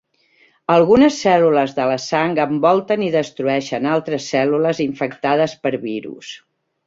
Algunes 0.75 1.17
cèl·lules 1.25 1.75
de 1.79 1.85
la 1.89 1.97
sang 2.05 2.33
envolten 2.45 3.03
i 3.07 3.11
destrueixen 3.17 3.87
altres 3.97 4.29
cèl·lules 4.37 4.83
infectades 4.89 5.57
per 5.67 5.75
virus. 5.85 6.33